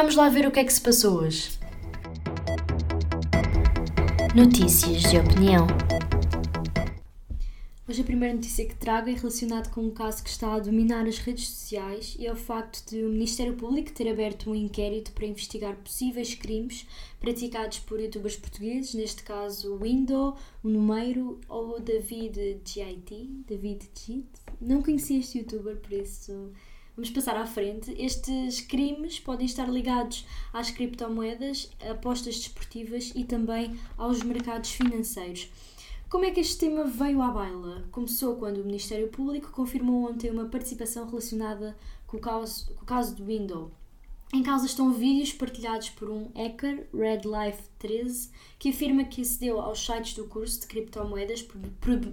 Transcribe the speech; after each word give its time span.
Vamos 0.00 0.14
lá 0.14 0.28
ver 0.28 0.46
o 0.46 0.52
que 0.52 0.60
é 0.60 0.64
que 0.64 0.72
se 0.72 0.80
passou 0.80 1.22
hoje. 1.22 1.58
Notícias 4.32 5.02
de 5.02 5.18
opinião. 5.18 5.66
Hoje 7.88 8.02
a 8.02 8.04
primeira 8.04 8.32
notícia 8.32 8.64
que 8.64 8.76
trago 8.76 9.10
é 9.10 9.14
relacionada 9.14 9.68
com 9.70 9.80
um 9.80 9.90
caso 9.90 10.22
que 10.22 10.30
está 10.30 10.54
a 10.54 10.60
dominar 10.60 11.04
as 11.08 11.18
redes 11.18 11.48
sociais 11.48 12.14
e 12.16 12.28
é 12.28 12.32
o 12.32 12.36
facto 12.36 12.88
de 12.88 13.02
o 13.02 13.08
Ministério 13.08 13.54
Público 13.54 13.90
ter 13.90 14.08
aberto 14.08 14.48
um 14.48 14.54
inquérito 14.54 15.10
para 15.10 15.26
investigar 15.26 15.74
possíveis 15.74 16.32
crimes 16.32 16.86
praticados 17.18 17.80
por 17.80 17.98
youtubers 17.98 18.36
portugueses, 18.36 18.94
neste 18.94 19.24
caso 19.24 19.74
o 19.74 19.80
Window, 19.80 20.36
o 20.62 20.68
Numeiro 20.68 21.40
ou 21.48 21.74
o 21.78 21.80
David 21.80 22.60
GIT. 22.64 23.42
David 23.48 23.90
GIT. 23.92 24.28
Não 24.60 24.80
conhecia 24.80 25.18
este 25.18 25.38
youtuber, 25.38 25.76
por 25.78 25.92
isso 25.92 26.52
vamos 26.98 27.10
passar 27.10 27.36
à 27.36 27.46
frente. 27.46 27.94
Estes 27.96 28.60
crimes 28.60 29.20
podem 29.20 29.46
estar 29.46 29.68
ligados 29.68 30.26
às 30.52 30.72
criptomoedas, 30.72 31.70
apostas 31.88 32.34
desportivas 32.38 33.12
e 33.14 33.22
também 33.22 33.78
aos 33.96 34.20
mercados 34.24 34.72
financeiros. 34.72 35.48
Como 36.10 36.24
é 36.24 36.32
que 36.32 36.40
este 36.40 36.58
tema 36.58 36.82
veio 36.84 37.22
à 37.22 37.28
baila? 37.28 37.86
Começou 37.92 38.34
quando 38.34 38.58
o 38.58 38.64
Ministério 38.64 39.06
Público 39.08 39.52
confirmou 39.52 40.10
ontem 40.10 40.28
uma 40.28 40.46
participação 40.46 41.06
relacionada 41.06 41.76
com 42.04 42.16
o 42.16 42.20
caso, 42.20 42.66
com 42.74 42.82
o 42.82 42.86
caso 42.86 43.14
do 43.14 43.24
Window. 43.24 43.70
Em 44.34 44.42
causa 44.42 44.66
estão 44.66 44.92
vídeos 44.92 45.32
partilhados 45.32 45.90
por 45.90 46.10
um 46.10 46.32
hacker, 46.34 46.88
RedLife13, 46.92 48.30
que 48.58 48.70
afirma 48.70 49.04
que 49.04 49.22
acedeu 49.22 49.60
aos 49.60 49.86
sites 49.86 50.14
do 50.14 50.24
curso 50.24 50.60
de 50.62 50.66
criptomoedas 50.66 51.46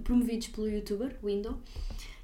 promovidos 0.04 0.46
pelo 0.46 0.68
youtuber 0.68 1.18
Window 1.24 1.58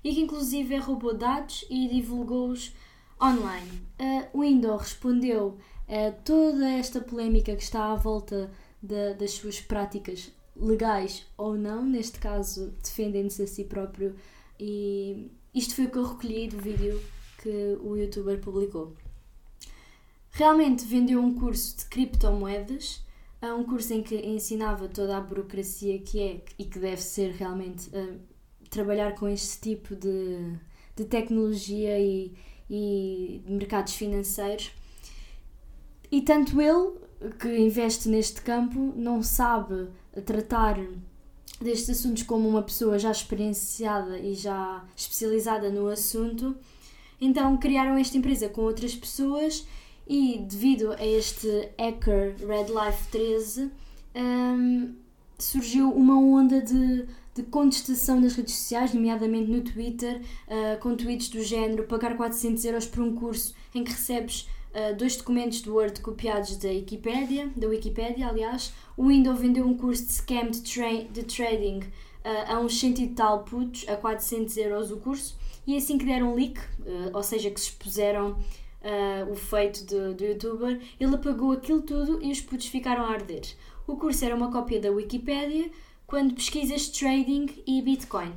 e 0.02 0.14
que 0.14 0.20
inclusive 0.20 0.76
roubou 0.76 1.14
dados 1.14 1.64
e 1.70 1.88
divulgou-os 1.88 2.74
online. 3.22 3.86
Uh, 4.34 4.38
o 4.38 4.76
respondeu 4.76 5.58
a 5.88 6.10
toda 6.10 6.68
esta 6.70 7.00
polémica 7.00 7.54
que 7.54 7.62
está 7.62 7.92
à 7.92 7.94
volta 7.94 8.50
de, 8.82 9.14
das 9.14 9.32
suas 9.32 9.60
práticas 9.60 10.32
legais 10.56 11.26
ou 11.36 11.54
não, 11.54 11.84
neste 11.84 12.18
caso 12.18 12.74
defendendo-se 12.82 13.42
a 13.42 13.46
si 13.46 13.64
próprio, 13.64 14.14
e 14.58 15.30
isto 15.54 15.74
foi 15.74 15.86
o 15.86 15.90
que 15.90 15.98
eu 15.98 16.04
recolhi 16.04 16.48
do 16.48 16.58
vídeo 16.58 17.00
que 17.42 17.78
o 17.82 17.96
youtuber 17.96 18.40
publicou. 18.40 18.94
Realmente 20.30 20.84
vendeu 20.84 21.20
um 21.20 21.34
curso 21.34 21.76
de 21.76 21.84
criptomoedas, 21.86 23.04
um 23.42 23.64
curso 23.64 23.92
em 23.92 24.02
que 24.02 24.16
ensinava 24.16 24.88
toda 24.88 25.16
a 25.16 25.20
burocracia 25.20 25.98
que 25.98 26.20
é 26.20 26.44
e 26.58 26.64
que 26.64 26.78
deve 26.78 27.02
ser 27.02 27.32
realmente 27.32 27.88
uh, 27.88 28.18
trabalhar 28.72 29.14
com 29.14 29.28
este 29.28 29.60
tipo 29.60 29.94
de, 29.94 30.58
de 30.96 31.04
tecnologia 31.04 31.98
e, 32.00 32.32
e 32.68 33.42
de 33.44 33.52
mercados 33.52 33.94
financeiros. 33.94 34.72
E 36.10 36.22
tanto 36.22 36.60
ele, 36.60 36.92
que 37.38 37.56
investe 37.56 38.08
neste 38.08 38.40
campo, 38.40 38.92
não 38.96 39.22
sabe 39.22 39.88
tratar 40.24 40.78
destes 41.60 41.90
assuntos 41.90 42.22
como 42.22 42.48
uma 42.48 42.62
pessoa 42.62 42.98
já 42.98 43.10
experienciada 43.10 44.18
e 44.18 44.34
já 44.34 44.84
especializada 44.96 45.70
no 45.70 45.86
assunto. 45.88 46.56
Então 47.20 47.56
criaram 47.58 47.96
esta 47.96 48.16
empresa 48.16 48.48
com 48.48 48.62
outras 48.62 48.94
pessoas 48.94 49.66
e 50.08 50.38
devido 50.48 50.92
a 50.92 51.06
este 51.06 51.68
hacker 51.78 52.34
Red 52.38 52.66
Life 52.66 53.08
13 53.10 53.70
um, 54.16 54.94
surgiu 55.38 55.90
uma 55.90 56.18
onda 56.18 56.60
de, 56.60 57.06
de 57.34 57.42
contestação 57.44 58.20
nas 58.20 58.34
redes 58.34 58.54
sociais, 58.54 58.92
nomeadamente 58.92 59.50
no 59.50 59.62
Twitter, 59.62 60.20
uh, 60.20 60.78
com 60.80 60.94
tweets 60.94 61.28
do 61.28 61.42
género 61.42 61.84
pagar 61.84 62.16
400 62.16 62.64
euros 62.64 62.86
por 62.86 63.02
um 63.02 63.14
curso 63.14 63.54
em 63.74 63.82
que 63.82 63.90
recebes 63.90 64.48
uh, 64.72 64.94
dois 64.96 65.16
documentos 65.16 65.62
do 65.62 65.74
Word 65.74 66.00
copiados 66.00 66.56
da 66.56 66.68
Wikipedia, 66.68 67.50
da 67.56 67.68
Wikipedia, 67.68 68.28
aliás. 68.28 68.72
O 68.96 69.08
Windows 69.08 69.40
vendeu 69.40 69.66
um 69.66 69.74
curso 69.74 70.04
de 70.04 70.12
scam 70.12 70.50
de, 70.50 70.60
tra 70.60 70.92
de 71.10 71.22
trading 71.22 71.78
uh, 71.78 72.52
a 72.52 72.60
uns 72.60 72.78
cento 72.78 73.00
e 73.00 73.08
tal 73.08 73.44
putos, 73.44 73.88
a 73.88 73.96
400 73.96 74.56
euros 74.58 74.90
o 74.90 74.98
curso, 74.98 75.36
e 75.66 75.76
assim 75.76 75.96
que 75.96 76.04
deram 76.04 76.34
leak, 76.34 76.58
uh, 76.60 77.10
ou 77.14 77.22
seja, 77.22 77.50
que 77.50 77.60
se 77.60 77.68
expuseram 77.68 78.36
o 79.30 79.36
feito 79.36 79.84
do, 79.84 80.12
do 80.12 80.24
youtuber, 80.24 80.80
ele 80.98 81.14
apagou 81.14 81.52
aquilo 81.52 81.82
tudo 81.82 82.18
e 82.20 82.32
os 82.32 82.40
putos 82.40 82.66
ficaram 82.66 83.04
a 83.04 83.12
arder. 83.12 83.42
O 83.86 83.94
curso 83.94 84.24
era 84.24 84.34
uma 84.34 84.50
cópia 84.50 84.80
da 84.80 84.90
Wikipedia 84.90 85.70
quando 86.12 86.34
pesquisas 86.34 86.88
trading 86.88 87.48
e 87.66 87.80
Bitcoin. 87.80 88.34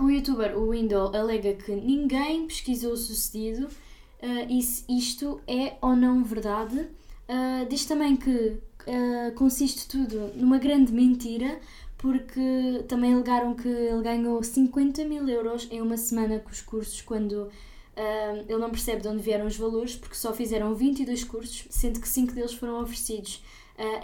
O 0.00 0.08
youtuber, 0.08 0.56
o 0.56 0.70
Window, 0.70 1.10
alega 1.12 1.52
que 1.54 1.72
ninguém 1.72 2.46
pesquisou 2.46 2.92
o 2.92 2.96
sucedido 2.96 3.66
uh, 3.66 4.46
e 4.48 4.62
se 4.62 4.84
isto 4.88 5.40
é 5.48 5.74
ou 5.82 5.96
não 5.96 6.22
verdade. 6.22 6.78
Uh, 6.78 7.66
diz 7.68 7.86
também 7.86 8.14
que 8.14 8.30
uh, 8.30 9.34
consiste 9.34 9.88
tudo 9.88 10.30
numa 10.36 10.58
grande 10.58 10.92
mentira, 10.92 11.58
porque 11.98 12.84
também 12.86 13.14
alegaram 13.14 13.52
que 13.56 13.66
ele 13.66 14.00
ganhou 14.00 14.40
50 14.40 15.04
mil 15.04 15.28
euros 15.28 15.66
em 15.72 15.82
uma 15.82 15.96
semana 15.96 16.38
com 16.38 16.50
os 16.50 16.60
cursos, 16.60 17.02
quando 17.02 17.32
uh, 17.32 18.44
ele 18.48 18.58
não 18.58 18.70
percebe 18.70 19.02
de 19.02 19.08
onde 19.08 19.24
vieram 19.24 19.46
os 19.46 19.56
valores, 19.56 19.96
porque 19.96 20.14
só 20.14 20.32
fizeram 20.32 20.72
22 20.72 21.24
cursos, 21.24 21.66
sendo 21.68 21.98
que 21.98 22.08
5 22.08 22.32
deles 22.32 22.54
foram 22.54 22.80
oferecidos 22.80 23.42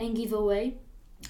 em 0.00 0.16
giveaway. 0.16 0.76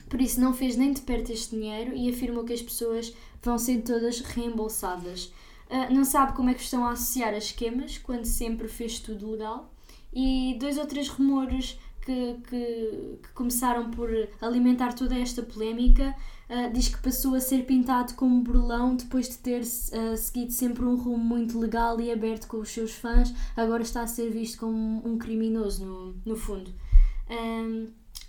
Por 0.09 0.21
isso, 0.21 0.41
não 0.41 0.54
fez 0.54 0.76
nem 0.76 0.93
de 0.93 1.00
perto 1.03 1.32
este 1.32 1.56
dinheiro 1.56 1.94
e 1.94 2.09
afirmou 2.09 2.44
que 2.44 2.53
as 2.53 2.62
pessoas 2.62 3.15
vão 3.43 3.59
ser 3.59 3.82
todas 3.82 4.21
reembolsadas. 4.21 5.32
Uh, 5.71 5.93
não 5.94 6.04
sabe 6.04 6.32
como 6.32 6.49
é 6.49 6.54
que 6.54 6.62
estão 6.62 6.84
a 6.84 6.93
associar 6.93 7.34
as 7.34 7.44
esquemas, 7.44 7.99
quando 7.99 8.25
sempre 8.25 8.69
fez 8.69 8.99
tudo 8.99 9.31
legal. 9.31 9.72
E 10.12 10.56
dois 10.59 10.78
ou 10.78 10.87
três 10.87 11.09
rumores 11.09 11.78
que, 12.09 12.37
que, 12.49 13.19
que 13.22 13.28
começaram 13.34 13.91
por 13.91 14.09
alimentar 14.41 14.94
toda 14.94 15.19
esta 15.19 15.43
polémica. 15.43 16.15
Uh, 16.49 16.72
diz 16.72 16.88
que 16.88 17.03
passou 17.03 17.34
a 17.34 17.41
ser 17.41 17.66
pintado 17.66 18.15
como 18.15 18.41
burlão 18.41 18.97
depois 18.97 19.28
de 19.28 19.37
ter 19.37 19.60
uh, 19.60 20.16
seguido 20.16 20.50
sempre 20.50 20.87
um 20.87 20.97
rumo 20.97 21.22
muito 21.22 21.59
legal 21.59 22.00
e 22.00 22.10
aberto 22.10 22.49
com 22.49 22.56
os 22.56 22.70
seus 22.70 22.93
fãs. 22.93 23.34
Agora 23.55 23.82
está 23.82 24.03
a 24.03 24.06
ser 24.06 24.31
visto 24.31 24.59
como 24.59 25.06
um 25.06 25.19
criminoso, 25.19 25.84
no, 25.84 26.16
no 26.25 26.37
fundo. 26.37 26.72
Um, 27.31 27.88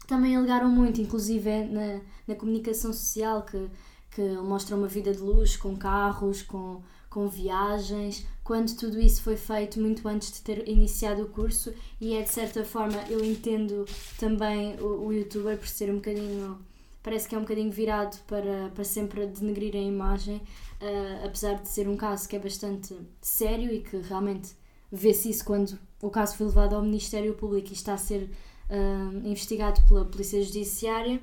também 0.09 0.35
alegaram 0.35 0.69
muito, 0.69 0.99
inclusive 0.99 1.63
na, 1.65 2.01
na 2.27 2.35
comunicação 2.35 2.91
social, 2.91 3.43
que, 3.43 3.69
que 4.11 4.21
mostra 4.37 4.75
uma 4.75 4.87
vida 4.87 5.13
de 5.13 5.19
luxo, 5.19 5.59
com 5.59 5.77
carros, 5.77 6.41
com 6.41 6.81
com 7.09 7.27
viagens, 7.27 8.25
quando 8.43 8.75
tudo 8.75 8.99
isso 8.99 9.23
foi 9.23 9.35
feito 9.35 9.79
muito 9.81 10.07
antes 10.07 10.31
de 10.31 10.41
ter 10.41 10.67
iniciado 10.69 11.23
o 11.23 11.29
curso. 11.29 11.73
E 11.99 12.13
é 12.13 12.21
de 12.21 12.29
certa 12.29 12.63
forma 12.63 12.97
eu 13.09 13.23
entendo 13.23 13.85
também 14.17 14.79
o, 14.79 15.07
o 15.07 15.13
youtuber 15.13 15.57
por 15.57 15.67
ser 15.67 15.89
um 15.89 15.95
bocadinho 15.95 16.59
parece 17.01 17.27
que 17.27 17.33
é 17.33 17.37
um 17.37 17.41
bocadinho 17.41 17.71
virado 17.71 18.17
para, 18.27 18.69
para 18.75 18.83
sempre 18.83 19.25
denegrir 19.25 19.73
a 19.73 19.79
imagem, 19.79 20.35
uh, 20.35 21.25
apesar 21.25 21.55
de 21.55 21.69
ser 21.69 21.87
um 21.87 21.95
caso 21.95 22.27
que 22.27 22.35
é 22.35 22.39
bastante 22.39 22.95
sério 23.21 23.73
e 23.73 23.79
que 23.79 23.97
realmente 23.97 24.51
vê-se 24.91 25.29
isso 25.29 25.45
quando 25.45 25.79
o 26.01 26.09
caso 26.09 26.35
foi 26.35 26.47
levado 26.47 26.75
ao 26.75 26.81
Ministério 26.81 27.33
Público 27.33 27.69
e 27.69 27.73
está 27.73 27.93
a 27.93 27.97
ser 27.97 28.29
uh, 28.69 29.27
investigado 29.27 29.81
pela 29.87 30.05
Polícia 30.05 30.41
Judiciária. 30.43 31.21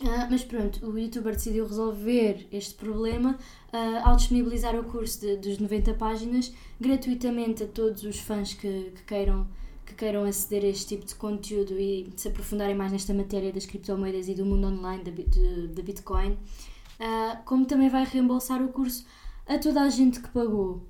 Uh, 0.00 0.28
mas 0.30 0.44
pronto, 0.44 0.86
o 0.86 0.98
youtuber 0.98 1.34
decidiu 1.34 1.66
resolver 1.66 2.46
este 2.52 2.74
problema 2.74 3.38
uh, 3.72 4.08
ao 4.08 4.16
disponibilizar 4.16 4.78
o 4.78 4.84
curso 4.84 5.20
de, 5.20 5.36
dos 5.36 5.58
90 5.58 5.94
páginas 5.94 6.52
gratuitamente 6.78 7.62
a 7.62 7.66
todos 7.66 8.02
os 8.02 8.20
fãs 8.20 8.52
que, 8.52 8.92
que, 8.94 9.02
queiram, 9.04 9.48
que 9.86 9.94
queiram 9.94 10.24
aceder 10.24 10.64
a 10.64 10.68
este 10.68 10.88
tipo 10.88 11.06
de 11.06 11.14
conteúdo 11.14 11.78
e 11.78 12.12
se 12.14 12.28
aprofundarem 12.28 12.74
mais 12.74 12.92
nesta 12.92 13.14
matéria 13.14 13.50
das 13.50 13.64
criptomoedas 13.64 14.28
e 14.28 14.34
do 14.34 14.44
mundo 14.44 14.66
online 14.66 15.02
da 15.02 15.82
Bitcoin. 15.82 16.32
Uh, 16.32 17.42
como 17.46 17.64
também 17.64 17.88
vai 17.88 18.04
reembolsar 18.04 18.62
o 18.62 18.68
curso 18.68 19.06
a 19.46 19.58
toda 19.58 19.80
a 19.80 19.88
gente 19.88 20.20
que 20.20 20.28
pagou. 20.28 20.82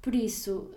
Por 0.00 0.14
isso, 0.14 0.68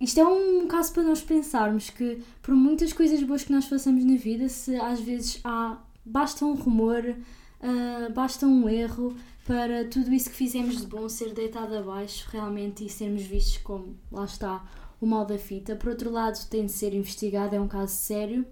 isto 0.00 0.20
é 0.20 0.24
um 0.26 0.66
caso 0.66 0.92
para 0.92 1.02
nós 1.02 1.22
pensarmos 1.22 1.90
que, 1.90 2.22
por 2.42 2.54
muitas 2.54 2.92
coisas 2.92 3.22
boas 3.22 3.42
que 3.42 3.52
nós 3.52 3.64
façamos 3.64 4.04
na 4.04 4.16
vida, 4.16 4.48
se 4.48 4.76
às 4.76 5.00
vezes 5.00 5.40
há 5.44 5.78
basta 6.04 6.44
um 6.44 6.54
rumor, 6.54 7.02
uh, 7.04 8.12
basta 8.12 8.46
um 8.46 8.68
erro 8.68 9.16
para 9.46 9.84
tudo 9.84 10.12
isso 10.12 10.30
que 10.30 10.36
fizemos 10.36 10.80
de 10.80 10.86
bom 10.86 11.08
ser 11.08 11.32
deitado 11.32 11.76
abaixo 11.76 12.28
realmente 12.30 12.84
e 12.84 12.88
sermos 12.88 13.22
vistos 13.22 13.58
como, 13.58 13.96
lá 14.10 14.24
está, 14.24 14.64
o 15.00 15.06
mal 15.06 15.24
da 15.24 15.38
fita. 15.38 15.76
Por 15.76 15.90
outro 15.90 16.10
lado, 16.10 16.38
tem 16.48 16.66
de 16.66 16.72
ser 16.72 16.94
investigado, 16.94 17.54
é 17.54 17.60
um 17.60 17.68
caso 17.68 17.94
sério 17.94 18.46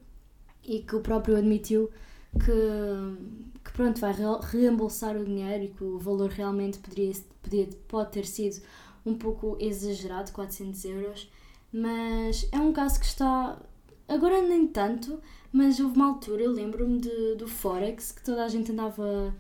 e 0.63 0.81
que 0.81 0.97
o 0.97 1.01
próprio 1.01 1.37
admitiu 1.37 1.91
que, 2.39 3.63
que 3.65 3.73
pronto, 3.73 4.01
vai 4.01 4.15
reembolsar 4.51 5.17
o 5.17 5.25
dinheiro 5.25 5.65
e 5.65 5.69
que 5.69 5.85
o 5.85 5.99
valor 5.99 6.31
realmente 6.31 6.79
poderia, 6.79 7.13
poderia, 7.43 7.69
pode 7.87 8.11
ter 8.13 8.27
sido 8.27 8.63
um 9.05 9.15
pouco 9.15 9.57
exagerado, 9.61 10.33
400 10.33 10.85
euros, 10.85 11.31
mas 11.73 12.49
é 12.53 12.59
um 12.59 12.73
caso 12.73 13.01
que 13.01 13.07
está 13.07 13.59
Agora 14.07 14.43
nem 14.43 14.67
tanto, 14.67 15.19
mas 15.51 15.81
houve 15.81 15.97
uma 15.97 16.09
altura, 16.09 16.43
eu 16.43 16.53
lembro-me 16.53 17.01
do 17.37 17.49
Forex, 17.49 18.13
que 18.13 18.23
toda 18.23 18.45
a 18.45 18.49
gente 18.49 18.71
andava 18.71 19.35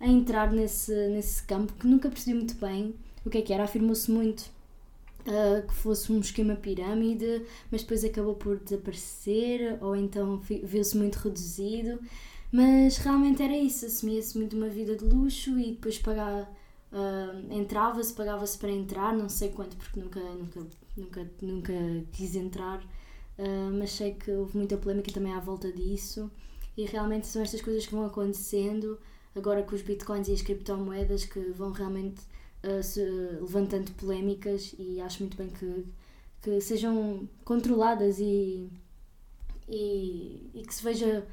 a 0.00 0.06
entrar 0.06 0.52
nesse, 0.52 0.92
nesse 1.08 1.42
campo, 1.44 1.72
que 1.74 1.86
nunca 1.86 2.08
percebi 2.08 2.36
muito 2.36 2.54
bem 2.56 2.94
o 3.24 3.30
que 3.30 3.38
é 3.38 3.42
que 3.42 3.52
era, 3.52 3.64
afirmou-se 3.64 4.10
muito 4.10 4.50
uh, 5.20 5.66
que 5.66 5.74
fosse 5.74 6.10
um 6.10 6.18
esquema 6.18 6.56
pirâmide, 6.56 7.42
mas 7.70 7.82
depois 7.82 8.04
acabou 8.04 8.34
por 8.34 8.58
desaparecer 8.58 9.78
ou 9.80 9.94
então 9.94 10.40
viu-se 10.40 10.96
muito 10.96 11.16
reduzido. 11.16 12.00
Mas 12.50 12.96
realmente 12.96 13.40
era 13.42 13.56
isso, 13.56 13.86
assumia-se 13.86 14.36
muito 14.36 14.56
uma 14.56 14.68
vida 14.68 14.96
de 14.96 15.04
luxo 15.04 15.56
e 15.56 15.70
depois 15.72 15.98
pagava, 15.98 16.48
uh, 16.92 17.52
entrava-se, 17.52 18.12
pagava-se 18.12 18.58
para 18.58 18.70
entrar, 18.70 19.14
não 19.14 19.28
sei 19.28 19.50
quanto, 19.50 19.76
porque 19.76 20.00
nunca, 20.00 20.20
nunca, 20.20 20.66
nunca, 20.96 21.30
nunca 21.42 21.72
quis 22.12 22.34
entrar, 22.34 22.82
uh, 23.38 23.70
mas 23.78 23.92
sei 23.92 24.14
que 24.14 24.30
houve 24.30 24.56
muita 24.56 24.76
polémica 24.76 25.12
também 25.12 25.32
à 25.32 25.40
volta 25.40 25.72
disso. 25.72 26.30
E 26.76 26.84
realmente 26.84 27.26
são 27.26 27.42
estas 27.42 27.60
coisas 27.60 27.86
que 27.86 27.94
vão 27.94 28.06
acontecendo 28.06 28.98
agora 29.34 29.62
com 29.62 29.74
os 29.74 29.82
bitcoins 29.82 30.28
e 30.28 30.32
as 30.32 30.42
criptomoedas 30.42 31.24
que 31.24 31.40
vão 31.50 31.72
realmente 31.72 32.20
uh, 32.64 32.82
se, 32.82 33.02
levantando 33.02 33.90
polémicas. 33.92 34.74
E 34.78 35.00
acho 35.00 35.22
muito 35.22 35.36
bem 35.36 35.48
que, 35.48 35.86
que 36.42 36.60
sejam 36.60 37.28
controladas 37.44 38.18
e, 38.18 38.70
e, 39.68 40.50
e 40.54 40.62
que 40.66 40.74
se 40.74 40.82
veja 40.82 41.26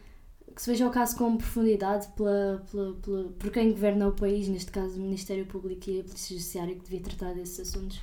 que 0.55 0.61
se 0.61 0.69
veja 0.71 0.88
o 0.88 0.91
caso 0.91 1.15
com 1.17 1.38
profundidade 1.38 2.07
pela, 2.15 2.65
pela, 2.71 2.94
pela, 2.95 3.23
por 3.29 3.51
quem 3.51 3.71
governa 3.71 4.07
o 4.07 4.11
país, 4.11 4.47
neste 4.47 4.71
caso 4.71 4.97
o 4.97 5.01
Ministério 5.01 5.45
Público 5.45 5.89
e 5.89 5.99
a 5.99 6.03
Polícia 6.03 6.35
Judiciária, 6.35 6.75
que 6.75 6.83
devia 6.83 7.01
tratar 7.01 7.33
desses 7.33 7.59
assuntos 7.59 8.01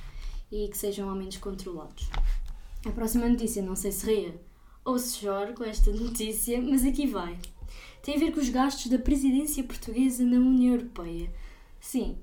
e 0.51 0.67
que 0.67 0.77
sejam 0.77 1.09
ao 1.09 1.15
menos 1.15 1.37
controlados. 1.37 2.09
A 2.85 2.91
próxima 2.91 3.27
notícia, 3.27 3.61
não 3.61 3.75
sei 3.75 3.91
se 3.91 4.05
ria 4.05 4.41
ou 4.85 4.99
se 4.99 5.17
choro 5.17 5.53
com 5.53 5.63
esta 5.63 5.91
notícia, 5.93 6.61
mas 6.61 6.85
aqui 6.85 7.07
vai. 7.07 7.37
Tem 8.03 8.15
a 8.15 8.19
ver 8.19 8.31
com 8.31 8.39
os 8.39 8.49
gastos 8.49 8.87
da 8.87 8.99
presidência 8.99 9.63
portuguesa 9.63 10.23
na 10.23 10.37
União 10.37 10.75
Europeia. 10.75 11.33
Sim, 11.79 12.17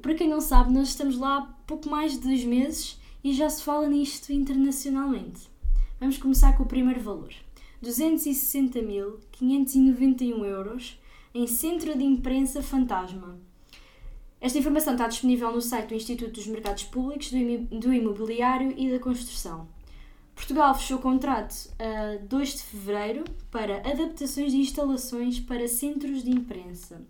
para 0.00 0.14
quem 0.14 0.28
não 0.28 0.40
sabe, 0.40 0.72
nós 0.72 0.88
estamos 0.88 1.18
lá 1.18 1.38
há 1.38 1.42
pouco 1.66 1.88
mais 1.88 2.12
de 2.12 2.20
dois 2.20 2.44
meses 2.44 2.98
e 3.22 3.32
já 3.34 3.48
se 3.50 3.62
fala 3.62 3.88
nisto 3.88 4.32
internacionalmente. 4.32 5.48
Vamos 6.00 6.16
começar 6.16 6.56
com 6.56 6.62
o 6.62 6.66
primeiro 6.66 7.00
valor. 7.00 7.32
260.591 7.82 10.44
euros 10.44 11.00
em 11.34 11.46
Centro 11.46 11.96
de 11.96 12.04
Imprensa 12.04 12.62
Fantasma. 12.62 13.40
Esta 14.40 14.58
informação 14.58 14.92
está 14.94 15.08
disponível 15.08 15.52
no 15.52 15.60
site 15.60 15.88
do 15.88 15.94
Instituto 15.94 16.32
dos 16.32 16.46
Mercados 16.46 16.84
Públicos, 16.84 17.30
do 17.30 17.92
Imobiliário 17.92 18.72
e 18.76 18.88
da 18.90 19.00
Construção. 19.00 19.68
Portugal 20.34 20.74
fechou 20.76 21.00
contrato 21.00 21.68
a 21.78 22.16
2 22.24 22.54
de 22.54 22.62
fevereiro 22.62 23.24
para 23.50 23.78
adaptações 23.78 24.52
de 24.52 24.58
instalações 24.58 25.40
para 25.40 25.66
centros 25.66 26.22
de 26.22 26.30
imprensa. 26.30 27.04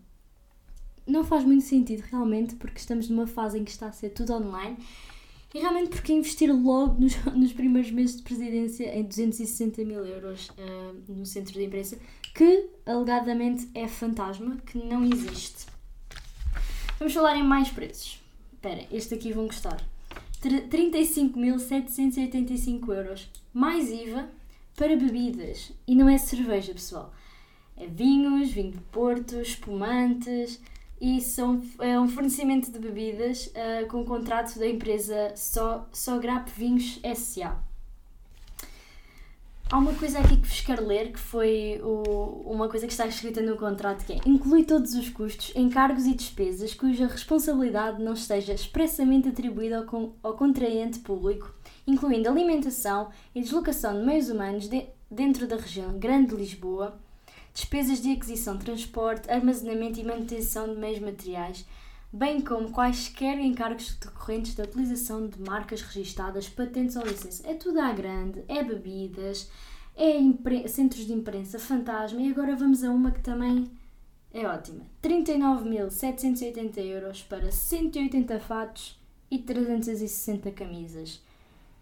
Não 1.07 1.23
faz 1.23 1.45
muito 1.45 1.65
sentido 1.65 2.01
realmente, 2.01 2.57
porque 2.57 2.79
estamos 2.79 3.11
numa 3.11 3.27
fase 3.27 3.59
em 3.59 3.65
que 3.65 3.71
está 3.71 3.89
a 3.89 3.93
ser 3.93 4.09
tudo 4.11 4.33
online 4.33 4.79
e 5.55 5.61
realmente 5.61 5.91
porque 5.91 6.13
investir 6.13 6.53
logo 6.55 7.01
nos, 7.01 7.17
nos 7.35 7.53
primeiros 7.53 7.91
meses 7.91 8.17
de 8.17 8.23
presidência 8.23 8.97
em 8.97 9.03
260 9.03 9.85
mil 9.85 10.05
euros 10.05 10.51
uh, 10.51 10.95
no 11.09 11.25
centro 11.25 11.55
de 11.55 11.65
imprensa, 11.65 11.99
que 12.35 12.69
alegadamente 12.85 13.69
é 13.75 13.89
fantasma, 13.89 14.59
que 14.67 14.77
não 14.79 15.05
existe. 15.05 15.67
Vamos 16.99 17.15
falar 17.15 17.37
em 17.37 17.43
mais 17.43 17.71
preços. 17.71 18.23
Espera, 18.53 18.87
este 18.91 19.15
aqui 19.15 19.33
vão 19.33 19.47
gostar. 19.47 19.83
35.785 20.43 22.95
euros, 22.95 23.29
mais 23.53 23.91
IVA, 23.91 24.29
para 24.77 24.95
bebidas. 24.97 25.73
E 25.87 25.95
não 25.95 26.09
é 26.09 26.17
cerveja, 26.19 26.73
pessoal. 26.73 27.15
É 27.77 27.87
vinhos, 27.87 28.51
vinho 28.51 28.73
de 28.73 28.81
Porto, 28.93 29.41
espumantes, 29.41 30.61
e 31.01 31.21
são, 31.21 31.63
é 31.79 31.99
um 31.99 32.09
fornecimento 32.09 32.71
de 32.71 32.79
bebidas 32.79 33.47
uh, 33.47 33.87
com 33.89 34.05
contrato 34.05 34.59
da 34.59 34.67
empresa 34.67 35.33
so, 35.37 35.83
Sograp 35.93 36.49
Vinhos 36.51 36.99
S.A. 37.03 37.69
Há 39.71 39.77
uma 39.77 39.93
coisa 39.93 40.19
aqui 40.19 40.39
que 40.39 40.49
vos 40.49 40.61
quero 40.63 40.87
ler, 40.87 41.13
que 41.13 41.19
foi 41.19 41.79
o, 41.85 42.43
uma 42.47 42.71
coisa 42.71 42.87
que 42.87 42.93
está 42.93 43.07
escrita 43.07 43.43
no 43.43 43.55
contrato, 43.59 44.03
que 44.07 44.15
é 44.15 44.21
inclui 44.25 44.65
todos 44.65 44.95
os 44.95 45.11
custos, 45.11 45.53
encargos 45.55 46.07
e 46.07 46.15
despesas 46.15 46.73
cuja 46.73 47.07
responsabilidade 47.07 48.03
não 48.03 48.15
esteja 48.15 48.55
expressamente 48.55 49.29
atribuída 49.29 49.85
ao, 49.87 50.15
ao 50.23 50.33
contraente 50.33 51.01
público, 51.01 51.55
incluindo 51.87 52.31
alimentação 52.31 53.11
e 53.35 53.43
deslocação 53.43 54.01
de 54.01 54.07
meios 54.07 54.31
humanos 54.31 54.69
de, 54.69 54.87
dentro 55.11 55.47
da 55.47 55.57
região 55.57 55.99
Grande 55.99 56.35
Lisboa, 56.35 56.99
despesas 57.59 58.01
de 58.01 58.13
aquisição, 58.13 58.57
transporte, 58.57 59.29
armazenamento 59.29 59.99
e 59.99 60.05
manutenção 60.05 60.73
de 60.73 60.79
meios 60.79 61.01
materiais, 61.01 61.67
bem 62.13 62.41
como 62.41 62.71
quaisquer 62.71 63.37
encargos 63.41 63.97
decorrentes 63.97 64.55
da 64.55 64.63
utilização 64.63 65.27
de 65.27 65.41
marcas 65.43 65.83
registadas, 65.83 66.49
patentes 66.49 66.95
ou 66.95 67.03
licenças. 67.03 67.45
É 67.45 67.55
tudo 67.55 67.81
à 67.81 67.93
grande, 67.93 68.45
é 68.47 68.63
bebidas, 68.63 69.51
é 69.97 70.69
centros 70.69 71.05
de 71.05 71.13
imprensa, 71.13 71.59
fantasma 71.59 72.21
e 72.21 72.31
agora 72.31 72.55
vamos 72.55 72.85
a 72.85 72.93
uma 72.93 73.11
que 73.11 73.23
também 73.23 73.69
é 74.33 74.47
ótima. 74.47 74.87
39.780 75.03 76.79
euros 76.79 77.23
para 77.25 77.51
180 77.51 78.39
fatos 78.39 78.97
e 79.29 79.37
360 79.37 80.53
camisas. 80.53 81.21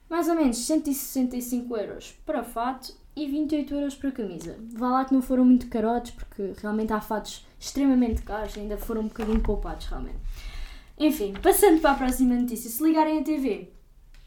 Mais 0.08 0.28
ou 0.28 0.34
menos 0.34 0.58
165 0.58 1.76
euros 1.76 2.14
para 2.24 2.44
fato 2.44 2.94
e 3.16 3.26
28 3.26 3.74
euros 3.74 3.94
para 3.94 4.12
camisa. 4.12 4.56
Vá 4.74 4.88
lá 4.90 5.04
que 5.04 5.14
não 5.14 5.22
foram 5.22 5.44
muito 5.44 5.68
carotes, 5.68 6.12
porque 6.12 6.52
realmente 6.60 6.92
há 6.92 7.00
fatos 7.00 7.46
extremamente 7.58 8.22
caros, 8.22 8.56
ainda 8.56 8.76
foram 8.76 9.02
um 9.02 9.08
bocadinho 9.08 9.40
poupados, 9.40 9.86
realmente. 9.86 10.18
Enfim, 10.98 11.34
passando 11.42 11.80
para 11.80 11.92
a 11.92 11.94
próxima 11.94 12.34
notícia. 12.34 12.70
Se 12.70 12.82
ligarem 12.82 13.20
a 13.20 13.24
TV, 13.24 13.72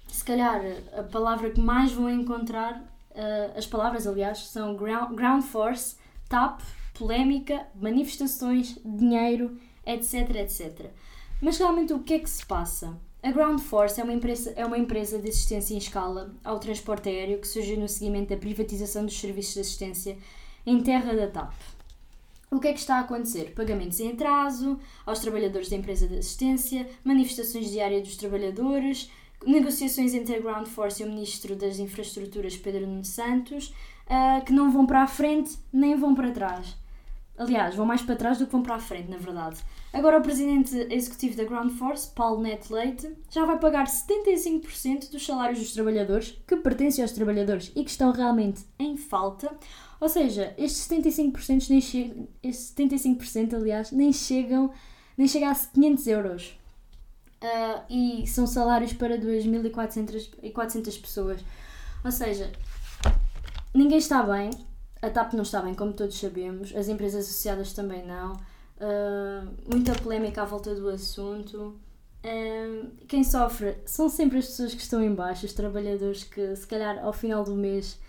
se 0.07 0.23
calhar 0.23 0.61
a 0.97 1.03
palavra 1.03 1.51
que 1.51 1.61
mais 1.61 1.91
vão 1.91 2.09
encontrar, 2.09 2.79
uh, 3.11 3.57
as 3.57 3.65
palavras, 3.65 4.07
aliás, 4.07 4.47
são 4.47 4.75
ground, 4.75 5.15
ground 5.15 5.43
force, 5.43 5.95
TAP, 6.27 6.61
polémica, 6.93 7.67
manifestações, 7.75 8.77
dinheiro, 8.83 9.57
etc, 9.85 10.35
etc. 10.35 10.91
Mas 11.41 11.57
realmente 11.57 11.93
o 11.93 11.99
que 11.99 12.15
é 12.15 12.19
que 12.19 12.29
se 12.29 12.45
passa? 12.45 12.97
A 13.21 13.31
Ground 13.31 13.60
Force 13.60 14.00
é 14.00 14.04
uma, 14.04 14.13
empresa, 14.13 14.54
é 14.56 14.66
uma 14.66 14.77
empresa 14.77 15.19
de 15.19 15.27
assistência 15.27 15.74
em 15.74 15.77
escala 15.77 16.33
ao 16.42 16.57
transporte 16.57 17.10
aéreo 17.10 17.39
que 17.39 17.48
surgiu 17.48 17.77
no 17.77 17.89
seguimento 17.89 18.30
da 18.30 18.38
privatização 18.38 19.06
dos 19.06 19.19
serviços 19.19 19.56
de 19.56 19.60
assistência 19.60 20.18
em 20.66 20.81
terra 20.81 21.13
da 21.13 21.27
TAP. 21.27 21.54
O 22.50 22.62
que 22.62 22.69
é 22.69 22.74
que 22.74 22.80
está 22.80 22.95
a 22.95 23.01
acontecer? 23.01 23.54
Pagamentos 23.54 24.00
em 24.00 24.13
atraso 24.13 24.80
aos 25.06 25.19
trabalhadores 25.19 25.69
da 25.69 25.75
empresa 25.75 26.07
de 26.07 26.18
assistência, 26.18 26.89
manifestações 27.04 27.69
diárias 27.69 28.04
dos 28.04 28.16
trabalhadores, 28.16 29.12
negociações 29.45 30.13
entre 30.13 30.36
a 30.36 30.39
Ground 30.39 30.68
Force 30.68 31.04
e 31.04 31.06
o 31.06 31.10
Ministro 31.10 31.57
das 31.57 31.77
Infraestruturas, 31.77 32.56
Pedro 32.56 32.88
Nuno 32.88 33.04
Santos, 33.04 33.74
uh, 34.07 34.44
que 34.45 34.54
não 34.54 34.71
vão 34.71 34.86
para 34.86 35.04
a 35.04 35.07
frente 35.07 35.57
nem 35.73 35.97
vão 35.97 36.16
para 36.16 36.31
trás. 36.31 36.73
Aliás, 37.39 37.73
vão 37.73 37.85
mais 37.85 38.01
para 38.01 38.17
trás 38.17 38.37
do 38.37 38.45
que 38.45 38.51
vão 38.51 38.61
para 38.61 38.75
a 38.75 38.79
frente, 38.79 39.09
na 39.09 39.17
verdade. 39.17 39.57
Agora, 39.93 40.19
o 40.19 40.21
presidente 40.21 40.75
executivo 40.91 41.37
da 41.37 41.45
Ground 41.45 41.71
Force, 41.71 42.09
Paulo 42.13 42.41
Neto 42.41 42.71
Leite, 42.71 43.09
já 43.31 43.45
vai 43.45 43.57
pagar 43.57 43.87
75% 43.87 45.09
dos 45.09 45.25
salários 45.25 45.59
dos 45.59 45.73
trabalhadores 45.73 46.37
que 46.45 46.57
pertencem 46.57 47.01
aos 47.01 47.13
trabalhadores 47.13 47.71
e 47.75 47.83
que 47.83 47.89
estão 47.89 48.11
realmente 48.11 48.65
em 48.77 48.97
falta. 48.97 49.49
Ou 50.01 50.09
seja, 50.09 50.53
estes 50.57 50.85
75%, 50.87 51.69
nem 51.69 51.79
che... 51.79 52.27
estes 52.43 52.75
75% 52.75 53.53
aliás, 53.53 53.91
nem 53.91 54.11
chegam 54.11 54.71
nem 55.19 55.27
chega 55.27 55.51
a 55.51 55.55
500 55.55 56.07
euros. 56.07 56.59
Uh, 57.43 57.83
e 57.89 58.27
são 58.27 58.47
salários 58.47 58.93
para 58.93 59.17
2.400 59.17 61.01
pessoas. 61.01 61.41
Ou 62.03 62.11
seja, 62.11 62.49
ninguém 63.73 63.97
está 63.97 64.23
bem, 64.23 64.49
a 65.01 65.09
TAP 65.09 65.33
não 65.33 65.44
está 65.44 65.61
bem, 65.61 65.73
como 65.73 65.94
todos 65.94 66.19
sabemos, 66.19 66.75
as 66.75 66.87
empresas 66.87 67.25
associadas 67.25 67.73
também 67.73 68.06
não. 68.06 68.33
Uh, 68.33 69.49
muita 69.69 69.94
polémica 69.94 70.41
à 70.41 70.45
volta 70.45 70.73
do 70.75 70.89
assunto. 70.89 71.79
Uh, 72.23 72.89
quem 73.07 73.23
sofre 73.23 73.77
são 73.85 74.09
sempre 74.09 74.39
as 74.39 74.47
pessoas 74.47 74.73
que 74.73 74.81
estão 74.81 75.01
em 75.01 75.13
baixo, 75.13 75.45
os 75.45 75.53
trabalhadores 75.53 76.23
que, 76.23 76.56
se 76.56 76.68
calhar, 76.68 76.99
ao 77.03 77.13
final 77.13 77.44
do 77.44 77.56
mês 77.56 77.99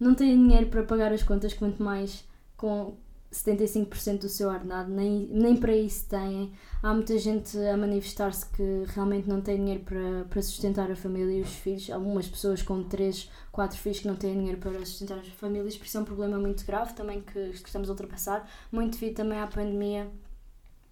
não 0.00 0.14
têm 0.14 0.36
dinheiro 0.36 0.66
para 0.66 0.82
pagar 0.82 1.12
as 1.12 1.22
contas, 1.22 1.52
quanto 1.52 1.82
mais 1.82 2.24
com 2.56 2.96
75% 3.32 4.20
do 4.20 4.28
seu 4.28 4.48
ordenado, 4.48 4.90
nem, 4.90 5.26
nem 5.30 5.56
para 5.56 5.76
isso 5.76 6.06
têm. 6.08 6.52
Há 6.82 6.94
muita 6.94 7.18
gente 7.18 7.58
a 7.58 7.76
manifestar-se 7.76 8.46
que 8.46 8.84
realmente 8.86 9.28
não 9.28 9.40
tem 9.40 9.56
dinheiro 9.56 9.84
para, 9.84 10.24
para 10.24 10.42
sustentar 10.42 10.90
a 10.90 10.96
família 10.96 11.38
e 11.38 11.42
os 11.42 11.52
filhos. 11.52 11.90
Algumas 11.90 12.26
pessoas 12.26 12.62
com 12.62 12.82
3, 12.82 13.30
4 13.52 13.78
filhos 13.78 14.00
que 14.00 14.08
não 14.08 14.16
têm 14.16 14.34
dinheiro 14.34 14.58
para 14.58 14.78
sustentar 14.86 15.18
as 15.18 15.28
famílias, 15.28 15.76
por 15.76 15.86
isso 15.86 15.98
é 15.98 16.00
um 16.00 16.04
problema 16.04 16.38
muito 16.38 16.64
grave 16.64 16.94
também 16.94 17.20
que, 17.20 17.50
que 17.50 17.66
estamos 17.66 17.88
a 17.88 17.92
ultrapassar, 17.92 18.48
muito 18.72 18.98
devido 18.98 19.16
também 19.16 19.38
à 19.38 19.46
pandemia. 19.46 20.10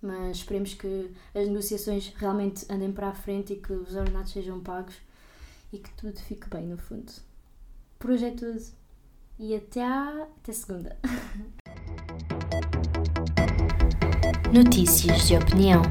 Mas 0.03 0.37
esperemos 0.37 0.75
que 0.75 1.11
as 1.35 1.49
negociações 1.49 2.13
realmente 2.17 2.67
andem 2.71 2.93
para 2.93 3.09
a 3.09 3.15
frente 3.15 3.55
e 3.55 3.57
que 3.57 3.73
os 3.73 3.95
ordenados 3.95 4.33
sejam 4.33 4.61
pagos 4.61 4.95
e 5.73 5.79
que 5.79 5.91
tudo 5.95 6.19
fique 6.21 6.49
bem 6.51 6.67
no 6.67 6.77
fundo. 6.77 7.11
Por 7.99 8.11
hoje 8.11 8.27
é 8.27 8.31
tudo 8.31 8.63
e 9.39 9.55
até, 9.55 9.83
a, 9.83 10.29
até 10.39 10.53
segunda. 10.53 10.97
Notícias 14.53 15.27
de 15.27 15.37
opinião. 15.37 15.83